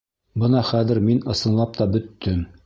[0.43, 2.43] Бына хәҙер мин ысынлап та бөттөм!